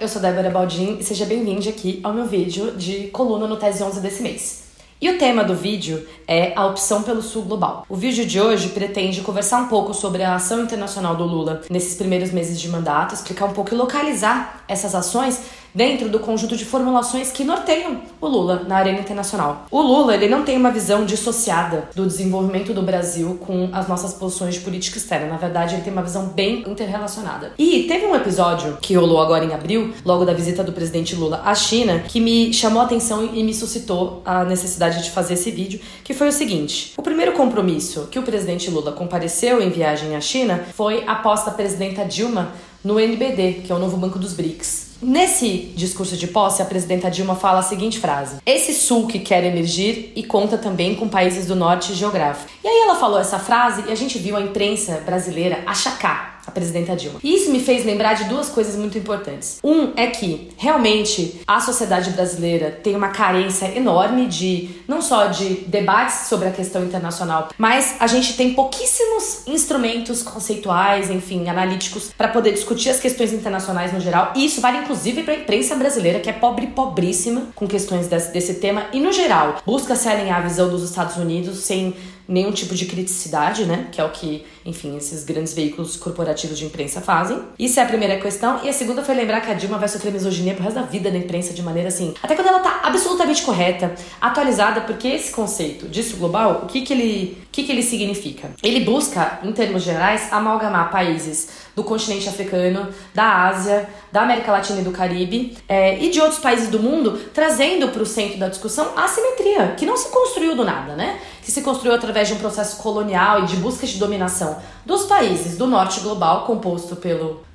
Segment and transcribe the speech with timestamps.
[0.00, 3.82] eu sou Débora Baldin e seja bem-vindo aqui ao meu vídeo de coluna no Tese
[3.82, 4.68] 11 desse mês.
[5.00, 7.84] E o tema do vídeo é a opção pelo Sul Global.
[7.88, 11.96] O vídeo de hoje pretende conversar um pouco sobre a ação internacional do Lula nesses
[11.96, 15.40] primeiros meses de mandato, explicar um pouco e localizar essas ações
[15.78, 19.66] dentro do conjunto de formulações que norteiam o Lula na arena internacional.
[19.70, 24.12] O Lula, ele não tem uma visão dissociada do desenvolvimento do Brasil com as nossas
[24.12, 25.28] posições de política externa.
[25.28, 27.52] Na verdade, ele tem uma visão bem interrelacionada.
[27.56, 31.42] E teve um episódio que rolou agora em abril, logo da visita do presidente Lula
[31.44, 35.52] à China, que me chamou a atenção e me suscitou a necessidade de fazer esse
[35.52, 40.16] vídeo, que foi o seguinte: o primeiro compromisso que o presidente Lula compareceu em viagem
[40.16, 41.14] à China foi a
[41.52, 42.48] presidenta Dilma
[42.82, 44.87] no NBD, que é o novo banco dos BRICS.
[45.00, 49.44] Nesse discurso de posse, a presidenta Dilma fala a seguinte frase: Esse sul que quer
[49.44, 52.50] emergir e conta também com países do norte geográfico.
[52.64, 56.50] E aí ela falou essa frase e a gente viu a imprensa brasileira achacar a
[56.50, 57.20] presidenta Dilma.
[57.22, 59.58] Isso me fez lembrar de duas coisas muito importantes.
[59.62, 65.66] Um é que realmente a sociedade brasileira tem uma carência enorme de não só de
[65.66, 72.28] debates sobre a questão internacional, mas a gente tem pouquíssimos instrumentos conceituais, enfim, analíticos para
[72.28, 74.32] poder discutir as questões internacionais no geral.
[74.34, 78.32] E isso vale inclusive para a imprensa brasileira, que é pobre pobríssima com questões desse,
[78.32, 81.94] desse tema e no geral busca se alinhar à visão dos Estados Unidos sem
[82.28, 83.88] nenhum tipo de criticidade, né?
[83.90, 87.40] Que é o que, enfim, esses grandes veículos corporativos de imprensa fazem.
[87.58, 88.60] Isso é a primeira questão.
[88.62, 91.10] E a segunda foi lembrar que a Dilma vai sofrer misoginia pro resto da vida
[91.10, 92.12] na imprensa de maneira assim.
[92.22, 96.92] Até quando ela tá absolutamente correta, atualizada, porque esse conceito disso global, o que que
[96.92, 98.50] ele, que que ele significa?
[98.62, 104.80] Ele busca, em termos gerais, amalgamar países do continente africano, da Ásia, da América Latina
[104.80, 108.48] e do Caribe é, e de outros países do mundo, trazendo para o centro da
[108.48, 111.18] discussão a assimetria, que não se construiu do nada, né?
[111.42, 115.56] Que se construiu através de um processo colonial e de busca de dominação dos países
[115.58, 116.94] do norte global, composto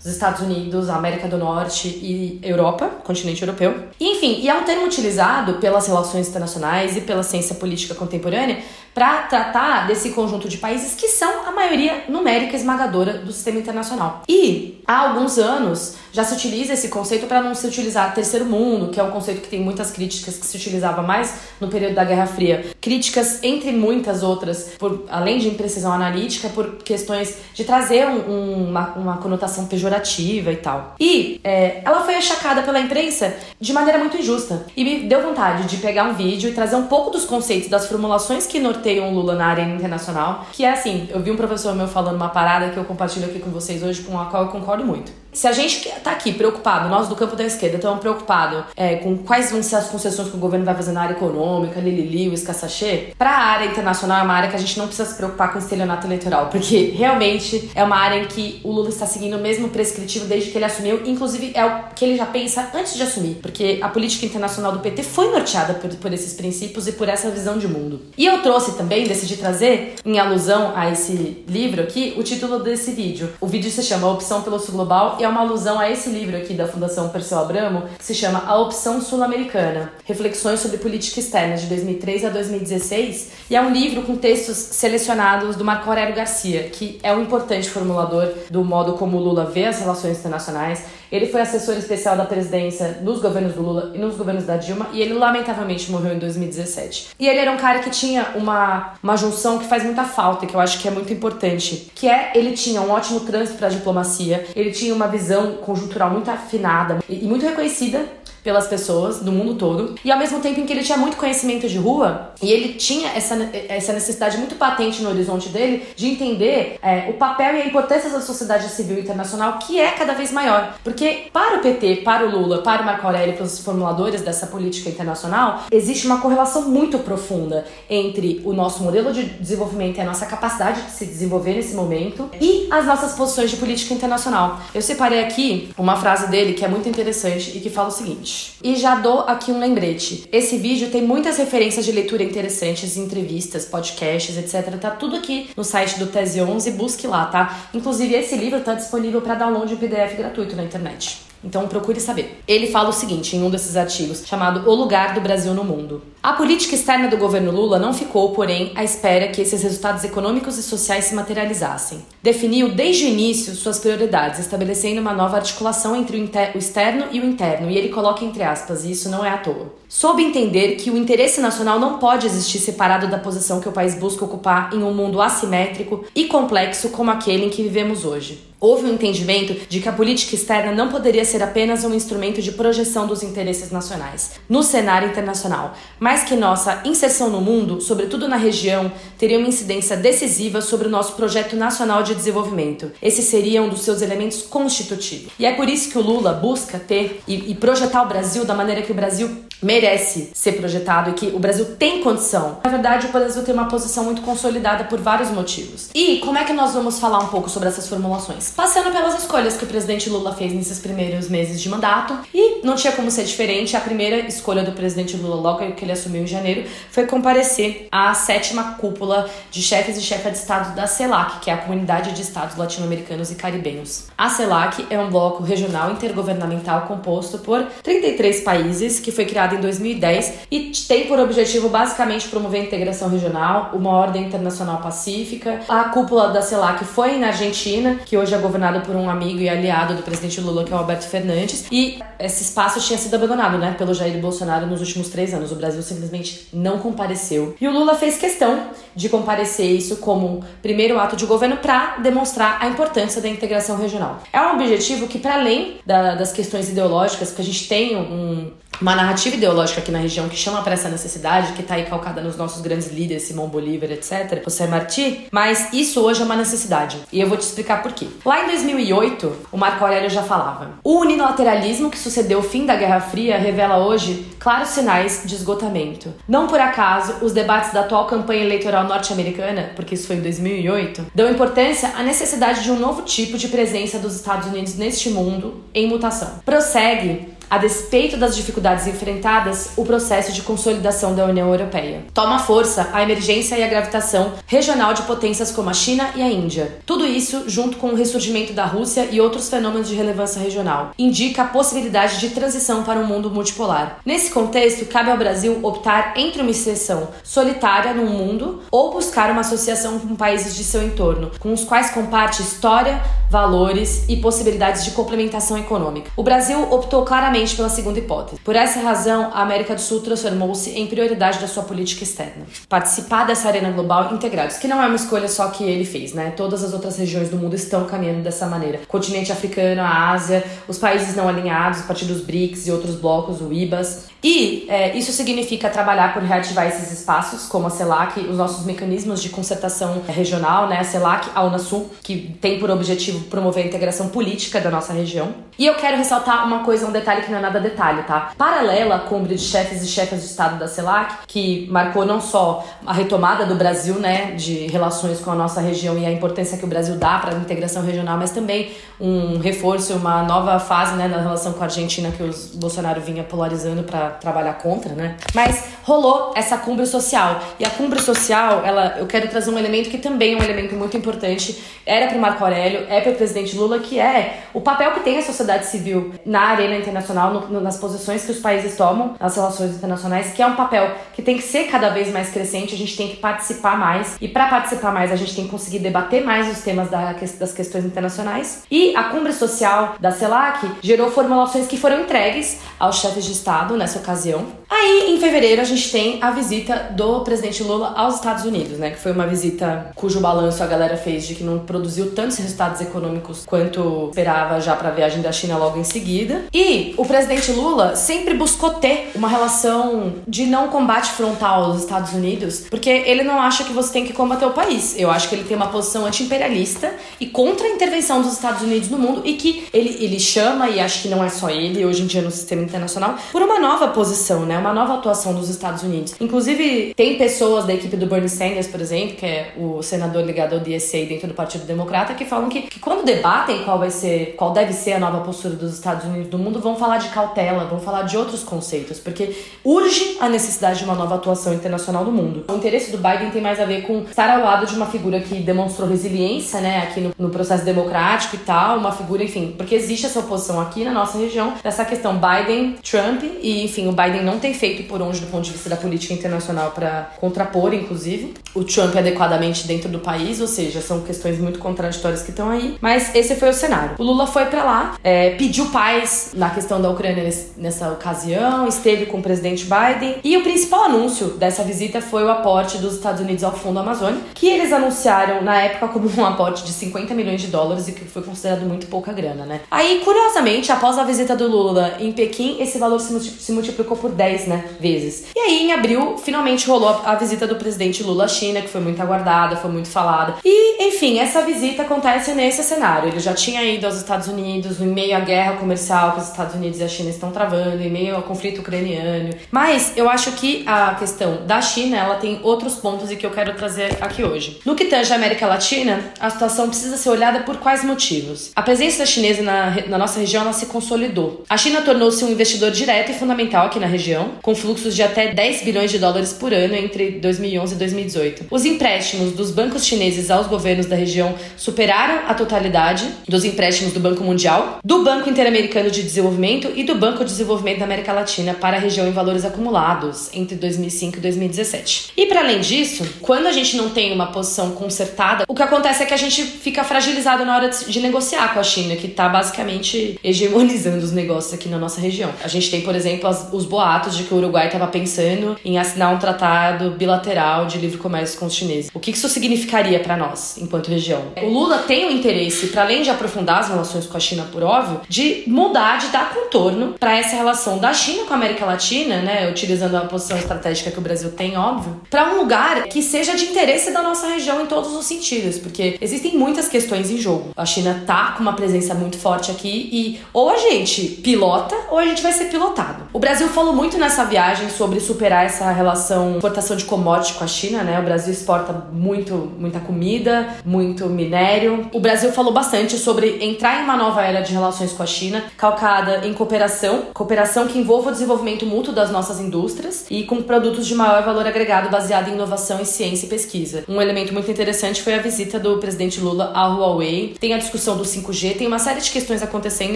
[0.03, 3.87] pelos Estados Unidos, América do Norte e Europa, continente europeu.
[3.97, 8.61] E, enfim, e é um termo utilizado pelas relações internacionais e pela ciência política contemporânea
[8.93, 14.23] para tratar desse conjunto de países que são a maioria numérica esmagadora do sistema internacional.
[14.27, 18.91] E há alguns anos já se utiliza esse conceito para não se utilizar terceiro mundo,
[18.91, 22.05] que é um conceito que tem muitas críticas que se utilizava mais no período da
[22.05, 22.67] Guerra Fria.
[22.79, 28.69] Críticas entre muitas outras, por além de imprecisão analítica, por questões de trazer um, um,
[28.69, 30.95] uma, uma, conotação pejorativa e tal.
[30.99, 34.67] E é, ela foi achacada pela imprensa de maneira muito injusta.
[34.77, 37.87] E me deu vontade de pegar um vídeo e trazer um pouco dos conceitos, das
[37.87, 41.87] formulações que norteiam Lula na arena internacional, que é assim, eu vi um professor meu
[41.87, 44.85] falando uma parada que eu compartilho aqui com vocês hoje, com a qual eu concordo
[44.85, 45.22] muito.
[45.33, 49.17] Se a gente tá aqui preocupado, nós do campo da esquerda estamos preocupados é, com
[49.17, 52.33] quais vão ser as concessões que o governo vai fazer na área econômica, lilili, o
[52.33, 55.51] escassachê, para a área internacional é uma área que a gente não precisa se preocupar
[55.51, 59.39] com estelionato eleitoral, porque realmente é uma área em que o Lula está seguindo o
[59.39, 63.01] mesmo prescritivo desde que ele assumiu, inclusive é o que ele já pensa antes de
[63.01, 67.09] assumir, porque a política internacional do PT foi norteada por, por esses princípios e por
[67.09, 68.01] essa visão de mundo.
[68.15, 72.91] E eu trouxe também, decidi trazer, em alusão a esse livro aqui, o título desse
[72.91, 73.29] vídeo.
[73.41, 76.53] O vídeo se chama Opção pelo Sul Global é uma alusão a esse livro aqui
[76.53, 81.67] da Fundação Perseu Abramo, que se chama A Opção Sul-Americana: Reflexões sobre Política Externa, de
[81.67, 83.31] 2003 a 2016.
[83.49, 87.69] E é um livro com textos selecionados do Marco Aurélio Garcia, que é um importante
[87.69, 90.83] formulador do modo como Lula vê as relações internacionais.
[91.13, 94.87] Ele foi assessor especial da presidência nos governos do Lula e nos governos da Dilma,
[94.91, 97.09] e ele lamentavelmente morreu em 2017.
[97.19, 100.55] E ele era um cara que tinha uma, uma junção que faz muita falta, que
[100.55, 103.69] eu acho que é muito importante, que é ele tinha um ótimo trânsito para a
[103.69, 108.07] diplomacia, ele tinha uma visão conjuntural muito afinada e, e muito reconhecida
[108.43, 109.95] pelas pessoas do mundo todo.
[110.03, 113.09] E ao mesmo tempo em que ele tinha muito conhecimento de rua, e ele tinha
[113.11, 113.35] essa,
[113.69, 118.09] essa necessidade muito patente no horizonte dele de entender é, o papel e a importância
[118.09, 120.75] da sociedade civil internacional, que é cada vez maior.
[120.83, 124.47] Porque para o PT, para o Lula, para o Marco Aurélio, para os formuladores dessa
[124.47, 130.05] política internacional, existe uma correlação muito profunda entre o nosso modelo de desenvolvimento e a
[130.05, 134.59] nossa capacidade de se desenvolver nesse momento e as nossas posições de política internacional.
[134.73, 138.32] Eu separei aqui uma frase dele que é muito interessante e que fala o seguinte.
[138.63, 140.27] E já dou aqui um lembrete.
[140.31, 144.77] Esse vídeo tem muitas referências de leitura interessantes, entrevistas, podcasts, etc.
[144.79, 147.69] Tá tudo aqui no site do Tese 11, busque lá, tá?
[147.73, 151.21] Inclusive esse livro tá disponível para download em PDF gratuito na internet.
[151.43, 152.41] Então procure saber.
[152.47, 156.12] Ele fala o seguinte em um desses artigos, chamado O Lugar do Brasil no Mundo.
[156.23, 160.57] A política externa do governo Lula não ficou, porém, à espera que esses resultados econômicos
[160.57, 162.05] e sociais se materializassem.
[162.23, 167.25] Definiu desde o início suas prioridades, estabelecendo uma nova articulação entre o, externo e o
[167.25, 169.73] interno, e ele coloca entre aspas, e isso não é à toa.
[169.89, 173.93] Soube entender que o interesse nacional não pode existir separado da posição que o país
[173.93, 178.53] busca ocupar em um mundo assimétrico e complexo como aquele em que vivemos hoje.
[178.63, 182.53] houve um entendimento de que a política externa não poderia ser apenas um instrumento de
[182.53, 188.35] projeção dos interesses nacionais no cenário internacional, mas que nossa inserção no mundo, sobretudo na
[188.35, 192.91] região, teria uma incidência decisiva sobre o nosso projeto nacional de desenvolvimento.
[193.01, 195.31] Esse seria um dos seus elementos constitutivos.
[195.39, 198.53] E é por isso que o Lula busca ter e, e projetar o Brasil da
[198.53, 199.29] maneira que o Brasil
[199.63, 202.59] merece ser projetado e que o Brasil tem condição.
[202.63, 205.89] Na verdade, o Brasil tem uma posição muito consolidada por vários motivos.
[205.95, 208.51] E como é que nós vamos falar um pouco sobre essas formulações?
[208.51, 212.75] Passando pelas escolhas que o presidente Lula fez nesses primeiros meses de mandato, e não
[212.75, 216.27] tinha como ser diferente, a primeira escolha do presidente Lula logo que ele assumiu em
[216.27, 221.49] janeiro foi comparecer à sétima cúpula de chefes e chefas de estado da CELAC, que
[221.49, 224.07] é a Comunidade de Estados Latino-Americanos e Caribenhos.
[224.17, 229.61] A CELAC é um bloco regional intergovernamental composto por 33 países que foi criado em
[229.61, 235.61] 2010 e tem por objetivo basicamente promover a integração regional, uma ordem internacional pacífica.
[235.67, 239.49] A cúpula da CELAC foi na Argentina, que hoje é governada por um amigo e
[239.49, 243.57] aliado do presidente Lula, que é o Alberto Fernandes, e esse espaço tinha sido abandonado,
[243.57, 245.51] né, pelo Jair Bolsonaro nos últimos três anos.
[245.51, 247.55] O Brasil simplesmente não compareceu.
[247.59, 252.57] E o Lula fez questão de comparecer isso como primeiro ato de governo para demonstrar
[252.61, 254.21] a importância da integração regional.
[254.31, 258.51] É um objetivo que, para além da, das questões ideológicas, que a gente tem um,
[258.81, 262.21] uma narrativa ideológica aqui na região que chama para essa necessidade, que está aí calcada
[262.21, 266.97] nos nossos grandes líderes, Simão Bolívar, etc., José Martí, mas isso hoje é uma necessidade.
[267.11, 268.07] E eu vou te explicar por quê.
[268.25, 272.75] Lá em 2008, o Marco Aurélio já falava: o unilateralismo que sucedeu o fim da
[272.75, 276.13] Guerra Fria revela hoje claros sinais de esgotamento.
[276.27, 281.07] Não por acaso, os debates da atual campanha eleitoral norte-americana, porque isso foi em 2008,
[281.13, 285.63] dão importância à necessidade de um novo tipo de presença dos Estados Unidos neste mundo
[285.73, 286.39] em mutação.
[286.45, 292.03] Prossegue a despeito das dificuldades enfrentadas, o processo de consolidação da União Europeia.
[292.11, 296.31] Toma força a emergência e a gravitação regional de potências como a China e a
[296.31, 296.79] Índia.
[296.83, 301.43] Tudo isso, junto com o ressurgimento da Rússia e outros fenômenos de relevância regional, indica
[301.43, 303.99] a possibilidade de transição para um mundo multipolar.
[304.03, 309.41] Nesse contexto, cabe ao Brasil optar entre uma inserção solitária no mundo ou buscar uma
[309.41, 312.99] associação com países de seu entorno, com os quais comparte história,
[313.29, 316.09] valores e possibilidades de complementação econômica.
[316.17, 318.39] O Brasil optou claramente pela segunda hipótese.
[318.41, 322.45] Por essa razão, a América do Sul transformou-se em prioridade da sua política externa.
[322.69, 326.31] Participar dessa arena global integrados, que não é uma escolha só que ele fez, né?
[326.31, 328.81] Todas as outras regiões do mundo estão caminhando dessa maneira.
[328.83, 332.95] O continente africano, a Ásia, os países não alinhados, a partir dos BRICS e outros
[332.95, 334.12] blocos, o IBAS.
[334.23, 339.21] E é, isso significa trabalhar por reativar esses espaços, como a CELAC, os nossos mecanismos
[339.21, 340.79] de concertação regional, né?
[340.79, 345.33] A CELAC, a Unasul, que tem por objetivo promover a integração política da nossa região.
[345.57, 348.31] E eu quero ressaltar uma coisa, um detalhe que não é nada detalhe, tá?
[348.37, 352.65] Paralela à cumbre de chefes e chefas de Estado da CELAC, que marcou não só
[352.85, 356.65] a retomada do Brasil, né, de relações com a nossa região e a importância que
[356.65, 361.07] o Brasil dá para a integração regional, mas também um reforço, uma nova fase, né,
[361.07, 365.17] na relação com a Argentina que o Bolsonaro vinha polarizando para trabalhar contra, né?
[365.33, 367.41] Mas rolou essa cumbre social.
[367.59, 370.75] E a cumbre social, ela, eu quero trazer um elemento que também é um elemento
[370.75, 374.61] muito importante, era para o Marco Aurélio, é para o presidente Lula, que é o
[374.61, 378.75] papel que tem a sociedade civil na arena internacional, no, nas posições que os países
[378.77, 382.29] tomam nas relações internacionais, que é um papel que tem que ser cada vez mais
[382.29, 384.17] crescente, a gente tem que participar mais.
[384.21, 387.53] E para participar mais, a gente tem que conseguir debater mais os temas da, das
[387.53, 388.63] questões internacionais.
[388.69, 393.75] E a cumbre social da CELAC gerou formulações que foram entregues aos chefes de Estado
[393.75, 394.45] nessa ocasião.
[394.69, 398.89] Aí, em fevereiro, a gente tem a visita do presidente Lula aos Estados Unidos, né?
[398.89, 402.81] Que foi uma visita cujo balanço a galera fez de que não produziu tantos resultados
[402.81, 406.45] econômicos quanto esperava já para a viagem da China logo em seguida.
[406.53, 412.13] E o presidente Lula sempre buscou ter uma relação de não combate frontal aos Estados
[412.13, 414.95] Unidos, porque ele não acha que você tem que combater o país.
[414.97, 418.89] Eu acho que ele tem uma posição anti-imperialista e contra a intervenção dos Estados Unidos
[418.89, 422.01] no mundo e que ele, ele chama, e acho que não é só ele, hoje
[422.01, 424.57] em dia no sistema internacional, por uma nova posição, né?
[424.57, 426.15] Uma nova atuação dos Estados Unidos.
[426.19, 430.53] Inclusive, tem pessoas da equipe do Bernie Sanders, por exemplo, que é o senador ligado
[430.53, 434.35] ao DSA dentro do Partido Democrata, que falam que, que quando debatem qual vai ser,
[434.37, 437.65] qual deve ser a nova postura dos Estados Unidos do mundo, vão falar de cautela,
[437.65, 442.11] vão falar de outros conceitos, porque urge a necessidade de uma nova atuação internacional no
[442.11, 442.45] mundo.
[442.49, 445.19] O interesse do Biden tem mais a ver com estar ao lado de uma figura
[445.19, 449.75] que demonstrou resiliência, né, aqui no, no processo democrático e tal, uma figura, enfim, porque
[449.75, 454.23] existe essa oposição aqui na nossa região, dessa questão Biden, Trump, e enfim, o Biden
[454.23, 458.35] não tem feito por onde do ponto de vista da política internacional para contrapor, inclusive,
[458.53, 462.77] o Trump adequadamente dentro do país, ou seja, são questões muito contraditórias que estão aí.
[462.79, 463.95] Mas esse foi o cenário.
[463.97, 467.27] O Lula foi para lá, é, pediu paz na questão da Ucrânia
[467.57, 472.29] nessa ocasião, esteve com o presidente Biden e o principal anúncio dessa visita foi o
[472.29, 476.63] aporte dos Estados Unidos ao Fundo Amazônia, que eles anunciaram na época como um aporte
[476.63, 479.61] de 50 milhões de dólares e que foi considerado muito pouca grana, né?
[479.71, 484.47] Aí, curiosamente, após a visita do Lula em Pequim, esse valor se multiplicou por 10
[484.47, 485.25] né, vezes.
[485.35, 488.81] E aí, em abril, finalmente rolou a visita do presidente Lula à China, que foi
[488.81, 490.35] muito aguardada, foi muito falada.
[490.43, 493.09] E, enfim, essa visita acontece nesse cenário.
[493.09, 496.55] Ele já tinha ido aos Estados Unidos em meio à guerra comercial que os Estados
[496.55, 499.29] Unidos e a China estão travando, em meio ao conflito ucraniano.
[499.51, 503.31] Mas eu acho que a questão da China, ela tem outros pontos e que eu
[503.31, 504.59] quero trazer aqui hoje.
[504.65, 508.51] No que tange a América Latina, a situação precisa ser olhada por quais motivos?
[508.55, 511.43] A presença chinesa na, na nossa região ela se consolidou.
[511.49, 515.33] A China tornou-se um investidor direto e fundamental aqui na região, com fluxos de até
[515.33, 518.45] 10 bilhões de dólares por ano entre 2011 e 2018.
[518.49, 523.99] Os empréstimos dos bancos chineses aos governos da região superaram a totalidade dos empréstimos do
[523.99, 528.53] Banco Mundial, do Banco Interamericano de Desenvolvimento e do Banco de Desenvolvimento da América Latina
[528.53, 532.13] para a região em valores acumulados entre 2005 e 2017.
[532.17, 536.03] E para além disso, quando a gente não tem uma posição consertada, o que acontece
[536.03, 539.29] é que a gente fica fragilizado na hora de negociar com a China, que está
[539.29, 542.31] basicamente hegemonizando os negócios aqui na nossa região.
[542.43, 545.77] A gente tem, por exemplo, as, os boatos de que o Uruguai estava pensando em
[545.77, 548.91] assinar um tratado bilateral de livre comércio com os chineses.
[548.93, 551.21] O que isso significaria para nós, enquanto região?
[551.41, 554.63] O Lula tem o interesse, para além de aprofundar as relações com a China, por
[554.63, 559.21] óbvio, de mudar, de dar contorno para essa relação da China com a América Latina,
[559.21, 563.35] né, utilizando a posição estratégica que o Brasil tem, óbvio, para um lugar que seja
[563.35, 567.51] de interesse da nossa região em todos os sentidos, porque existem muitas questões em jogo.
[567.55, 571.97] A China tá com uma presença muito forte aqui e ou a gente pilota ou
[571.97, 573.03] a gente vai ser pilotado.
[573.13, 577.47] O Brasil falou muito nessa viagem sobre superar essa relação exportação de commodity com a
[577.47, 577.99] China, né?
[577.99, 581.89] O Brasil exporta muito, muita comida, muito minério.
[581.93, 585.43] O Brasil falou bastante sobre entrar em uma nova era de relações com a China,
[585.57, 590.85] calcada em cooperação, cooperação que envolva o desenvolvimento mútuo das nossas indústrias e com produtos
[590.85, 593.83] de maior valor agregado baseado em inovação em ciência e pesquisa.
[593.87, 597.35] Um elemento muito interessante foi a visita do presidente Lula à Huawei.
[597.39, 599.95] Tem a discussão do 5G, tem uma série de questões acontecendo,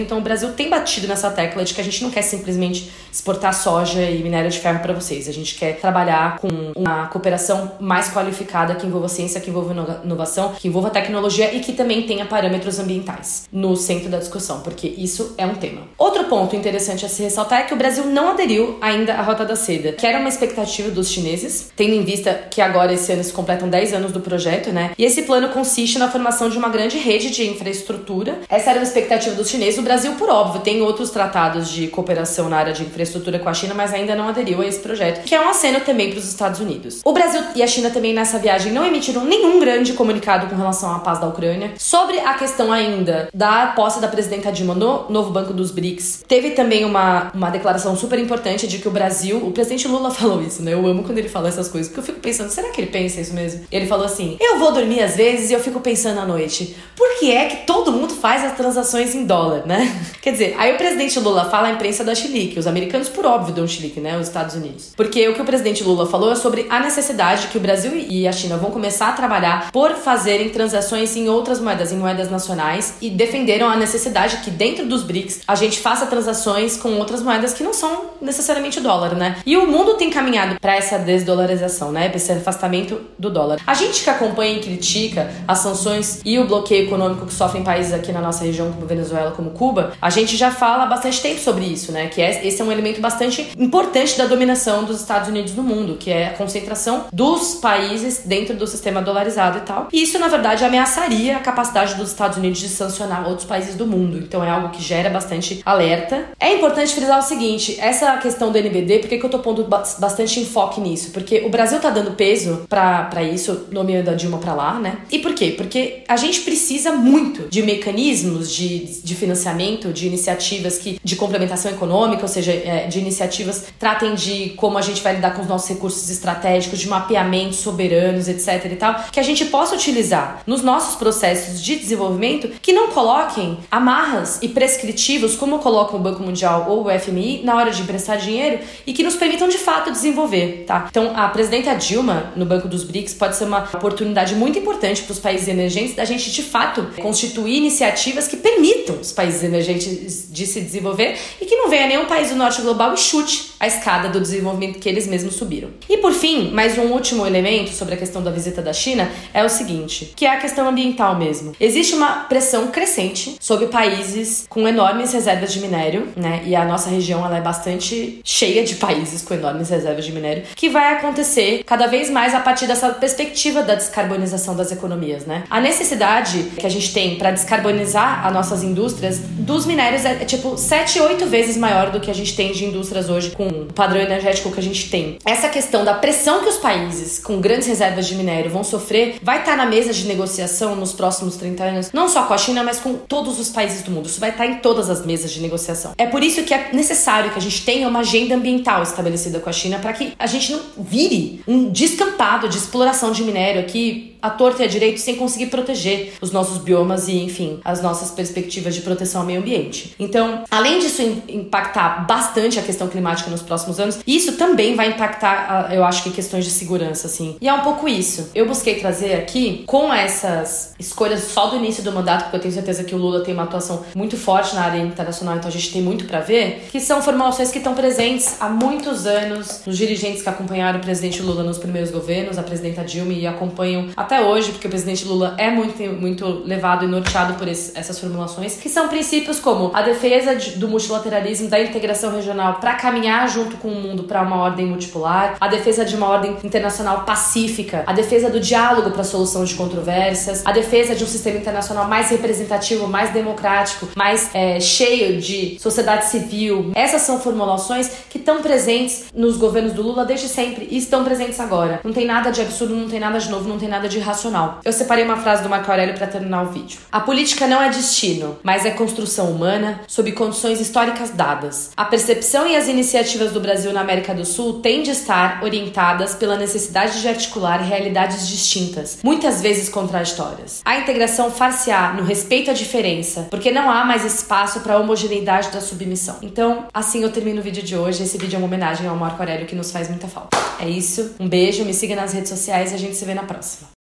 [0.00, 2.90] então o Brasil tem batido nessa tecla de que a gente não quer simplesmente
[3.28, 5.28] exportar soja e minério de ferro para vocês.
[5.28, 10.54] A gente quer trabalhar com uma cooperação mais qualificada que envolva ciência, que envolva inovação,
[10.54, 15.34] que envolva tecnologia e que também tenha parâmetros ambientais no centro da discussão, porque isso
[15.36, 15.82] é um tema.
[15.98, 19.44] Outro ponto interessante a se ressaltar é que o Brasil não aderiu ainda à Rota
[19.44, 23.22] da Seda, que era uma expectativa dos chineses, tendo em vista que agora esse ano
[23.22, 24.92] se completam 10 anos do projeto, né?
[24.96, 28.38] E esse plano consiste na formação de uma grande rede de infraestrutura.
[28.48, 29.78] Essa era uma expectativa dos chineses.
[29.78, 33.54] O Brasil, por óbvio, tem outros tratados de cooperação na área de infraestrutura com a
[33.54, 36.28] China, mas ainda não aderiu a esse projeto, que é um aceno também para os
[36.28, 37.00] Estados Unidos.
[37.04, 40.94] O Brasil e a China também nessa viagem não emitiram nenhum grande comunicado com relação
[40.94, 41.72] à paz da Ucrânia.
[41.78, 46.50] Sobre a questão ainda da posse da presidenta Dilma no novo Banco dos BRICS, teve
[46.50, 50.62] também uma, uma declaração super importante de que o Brasil, o presidente Lula falou isso,
[50.62, 50.74] né?
[50.74, 53.20] Eu amo quando ele fala essas coisas, porque eu fico pensando, será que ele pensa
[53.20, 53.64] isso mesmo?
[53.70, 57.18] Ele falou assim: Eu vou dormir às vezes e eu fico pensando à noite, por
[57.18, 59.88] que é que todo mundo faz as transações em dólar, né?
[60.20, 63.54] Quer dizer, aí o presidente Lula fala à imprensa da Chilique, os americanos, por óbvio,
[63.54, 64.16] dão Chilique, né?
[64.18, 64.92] Os Estados Unidos.
[64.96, 68.26] Porque o que o presidente Lula falou é sobre a necessidade que o Brasil e
[68.26, 72.94] a China vão começar a trabalhar por fazerem transações em outras moedas, em moedas nacionais,
[73.00, 77.52] e defenderam a necessidade que dentro dos BRICS a gente faça transações com outras moedas
[77.52, 79.36] que não são necessariamente o dólar, né?
[79.44, 82.08] E o mundo tem caminhado para essa desdolarização, né?
[82.08, 83.60] Para esse afastamento do dólar.
[83.66, 87.92] A gente que acompanha e critica as sanções e o bloqueio econômico que sofrem países
[87.92, 91.40] aqui na nossa região, como Venezuela, como Cuba, a gente já fala há bastante tempo
[91.40, 92.08] sobre isso, né?
[92.08, 95.96] Que é, esse é um elemento bastante importante da dominação dos Estados Unidos no mundo,
[95.98, 99.88] que é a concentração dos países dentro do sistema dolarizado e tal.
[99.92, 103.86] E isso, na verdade, ameaçaria a capacidade dos Estados Unidos de sancionar outros países do
[103.86, 104.18] mundo.
[104.18, 106.26] Então é algo que gera bastante alerta.
[106.38, 109.64] É importante frisar o seguinte: essa questão do NBD, por que, que eu tô pondo
[109.64, 111.10] bastante enfoque nisso?
[111.10, 114.98] Porque o Brasil tá dando peso para isso, nomeando a Dilma pra lá, né?
[115.10, 115.54] E por quê?
[115.56, 121.70] Porque a gente precisa muito de mecanismos de, de financiamento, de iniciativas que, de complementação
[121.70, 125.48] econômica, ou seja, é, de iniciativas tratem de como a gente vai lidar com os
[125.48, 130.62] nossos recursos estratégicos, de mapeamento soberanos, etc e tal, que a gente possa utilizar nos
[130.62, 136.66] nossos processos de desenvolvimento que não coloquem amarras e prescritivos como colocam o Banco Mundial
[136.68, 140.64] ou o FMI na hora de emprestar dinheiro e que nos permitam de fato desenvolver,
[140.66, 140.86] tá?
[140.90, 145.12] Então, a presidenta Dilma no Banco dos BRICS pode ser uma oportunidade muito importante para
[145.12, 150.46] os países emergentes da gente de fato constituir iniciativas que permitam os países emergentes de
[150.46, 154.08] se desenvolver e que não venha nenhum país do norte global e chute a escada
[154.08, 155.70] do desenvolvimento que eles mesmos subiram.
[155.88, 159.44] E por fim, mais um último elemento sobre a questão da visita da China é
[159.44, 161.54] o seguinte, que é a questão ambiental mesmo.
[161.60, 166.42] Existe uma pressão crescente sobre países com enormes reservas de minério, né?
[166.44, 170.44] E a nossa região ela é bastante cheia de países com enormes reservas de minério,
[170.54, 175.44] que vai acontecer cada vez mais a partir dessa perspectiva da descarbonização das economias, né?
[175.50, 180.24] A necessidade que a gente tem para descarbonizar as nossas indústrias dos minérios é, é
[180.24, 183.72] tipo 7, 8 vezes maior do que a gente tem de indústrias hoje com o
[183.72, 185.18] padrão energético que a gente tem.
[185.24, 189.40] Essa questão da pressão que os países com grandes reservas de minério vão sofrer vai
[189.40, 192.62] estar tá na mesa de negociação nos próximos 30 anos, não só com a China,
[192.62, 194.06] mas com todos os países do mundo.
[194.06, 195.92] Isso vai estar tá em todas as mesas de negociação.
[195.98, 199.50] É por isso que é necessário que a gente tenha uma agenda ambiental estabelecida com
[199.50, 204.17] a China para que a gente não vire um descampado de exploração de minério aqui
[204.20, 208.10] a torta e a direito sem conseguir proteger os nossos biomas e, enfim, as nossas
[208.10, 209.94] perspectivas de proteção ao meio ambiente.
[209.98, 215.72] Então, além disso impactar bastante a questão climática nos próximos anos, isso também vai impactar,
[215.72, 217.36] eu acho que questões de segurança, assim.
[217.40, 218.30] E é um pouco isso.
[218.34, 222.54] Eu busquei trazer aqui, com essas escolhas só do início do mandato, porque eu tenho
[222.54, 225.72] certeza que o Lula tem uma atuação muito forte na área internacional, então a gente
[225.72, 230.22] tem muito para ver, que são formulações que estão presentes há muitos anos nos dirigentes
[230.22, 234.52] que acompanharam o presidente Lula nos primeiros governos, a presidenta Dilma, e acompanham até hoje,
[234.52, 238.70] porque o presidente Lula é muito, muito levado e norteado por esse, essas formulações, que
[238.70, 243.68] são princípios como a defesa de, do multilateralismo, da integração regional para caminhar junto com
[243.68, 248.30] o mundo para uma ordem multipolar, a defesa de uma ordem internacional pacífica, a defesa
[248.30, 252.88] do diálogo para a solução de controvérsias, a defesa de um sistema internacional mais representativo,
[252.88, 256.72] mais democrático, mais é, cheio de sociedade civil.
[256.74, 261.38] Essas são formulações que estão presentes nos governos do Lula desde sempre e estão presentes
[261.38, 261.80] agora.
[261.84, 264.60] Não tem nada de absurdo, não tem nada de novo, não tem nada de.
[264.64, 266.78] Eu separei uma frase do Marco Aurélio para terminar o vídeo.
[266.90, 271.70] A política não é destino, mas é construção humana sob condições históricas dadas.
[271.76, 276.14] A percepção e as iniciativas do Brasil na América do Sul têm de estar orientadas
[276.14, 280.60] pela necessidade de articular realidades distintas, muitas vezes contraditórias.
[280.64, 285.50] A integração far-se-á no respeito à diferença, porque não há mais espaço para a homogeneidade
[285.50, 286.16] da submissão.
[286.22, 288.02] Então, assim eu termino o vídeo de hoje.
[288.02, 290.36] Esse vídeo é uma homenagem ao Marco Aurélio que nos faz muita falta.
[290.60, 293.22] É isso, um beijo, me siga nas redes sociais e a gente se vê na
[293.22, 293.77] próxima.